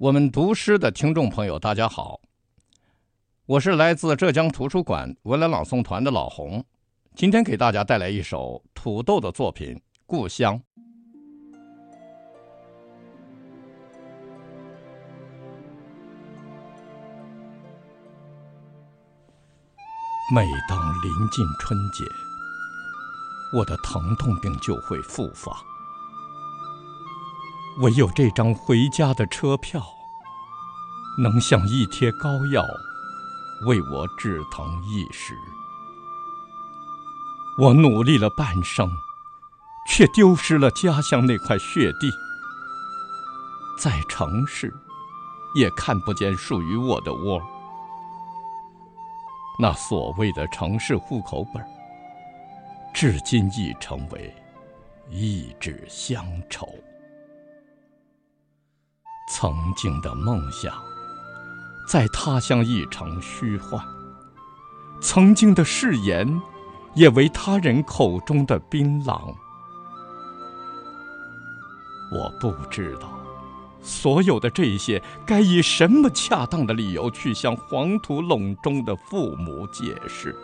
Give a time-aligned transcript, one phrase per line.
[0.00, 2.22] 我们读诗的听众朋友，大家好，
[3.44, 6.64] 我是来自浙江图书馆文莱朗诵团的老洪，
[7.14, 9.74] 今天给大家带来一首土豆的作品
[10.06, 10.58] 《故乡》。
[20.34, 22.06] 每当临近春节，
[23.54, 25.69] 我的疼痛病就会复发。
[27.80, 29.82] 唯有这张回家的车票，
[31.18, 32.62] 能像一贴膏药，
[33.66, 35.34] 为我止疼一时。
[37.58, 38.90] 我努力了半生，
[39.86, 42.10] 却丢失了家乡那块血地，
[43.78, 44.70] 在城市，
[45.54, 47.40] 也看不见属于我的窝。
[49.58, 51.64] 那所谓的城市户口本，
[52.92, 54.34] 至今已成为
[55.08, 56.68] 一纸乡愁。
[59.40, 60.74] 曾经的梦想，
[61.88, 63.82] 在他乡已成虚幻；
[65.00, 66.42] 曾经的誓言，
[66.94, 69.34] 也为他人口中的槟榔。
[72.12, 73.18] 我不知道，
[73.80, 80.36] 所有的这些，该以什么恰当的理由去向黄土陇中的父母解释？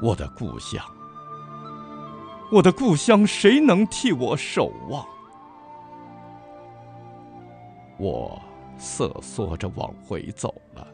[0.00, 0.80] 我的故乡，
[2.52, 5.04] 我的故乡，谁能替我守望？
[7.98, 8.40] 我
[8.78, 10.86] 瑟缩着往回走了，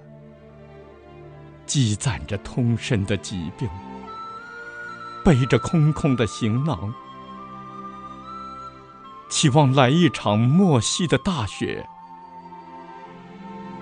[1.66, 3.68] 积攒着通身的疾病，
[5.24, 6.94] 背着空空的行囊，
[9.28, 11.88] 期望来一场莫西的大雪，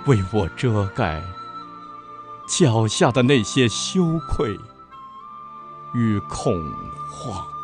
[0.06, 1.22] 为我遮盖
[2.48, 4.56] 脚下的那些羞愧
[5.94, 6.54] 与恐
[7.10, 7.59] 慌。